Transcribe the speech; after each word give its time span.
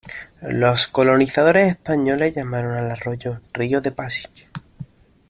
Los 0.41 0.87
colonizadores 0.87 1.69
españoles 1.73 2.33
llamaron 2.33 2.73
al 2.75 2.89
arroyo 2.89 3.39
"Río 3.53 3.81
de 3.81 3.91
Pasig". 3.91 4.31